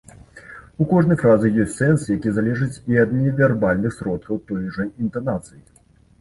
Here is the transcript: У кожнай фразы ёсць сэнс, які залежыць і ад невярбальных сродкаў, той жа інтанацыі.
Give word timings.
У 0.85 0.85
кожнай 0.93 1.17
фразы 1.23 1.51
ёсць 1.63 1.75
сэнс, 1.81 2.05
які 2.13 2.33
залежыць 2.37 2.79
і 2.93 2.97
ад 3.03 3.13
невярбальных 3.19 3.91
сродкаў, 3.99 4.41
той 4.49 4.65
жа 4.79 4.87
інтанацыі. 5.05 5.63